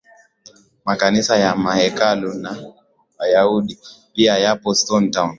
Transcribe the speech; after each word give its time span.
Makanisa 0.85 1.35
na 1.39 1.55
mahekalu 1.55 2.31
ya 3.33 3.45
wahindu 3.47 3.73
pia 4.13 4.37
yapo 4.37 4.69
stone 4.75 5.07
town 5.11 5.29